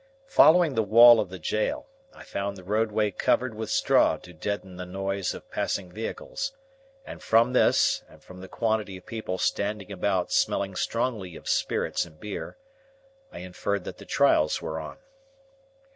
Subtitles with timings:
[0.25, 4.77] Following the wall of the jail, I found the roadway covered with straw to deaden
[4.77, 6.53] the noise of passing vehicles;
[7.05, 12.03] and from this, and from the quantity of people standing about smelling strongly of spirits
[12.03, 12.57] and beer,
[13.31, 14.97] I inferred that the trials were on.